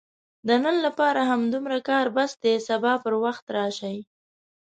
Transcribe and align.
د 0.47 0.49
نن 0.63 0.75
لپاره 0.85 1.21
همدومره 1.31 1.79
کار 1.89 2.05
بس 2.15 2.31
دی، 2.43 2.55
سبا 2.67 2.93
پر 3.03 3.13
وخت 3.23 3.45
راشئ! 3.57 3.97